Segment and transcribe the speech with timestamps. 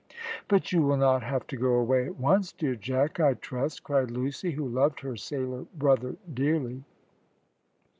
[0.47, 4.09] "But you will not have to go away at once, dear Jack, I trust," cried
[4.09, 6.83] Lucy, who loved her sailor brother dearly.